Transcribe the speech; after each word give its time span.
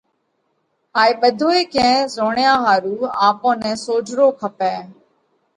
هائي 0.95 1.13
ٻڌوئي 1.21 1.61
ڪئين 1.73 1.99
زوڻيا 2.15 2.53
ۿارُو 2.63 2.95
آپون 3.27 3.55
نئہ 3.61 3.73
سوجھرو 3.85 4.27
ڪپئه، 4.39 4.77